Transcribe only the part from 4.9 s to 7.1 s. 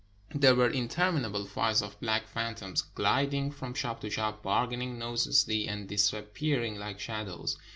noiselessly, and dis appearing like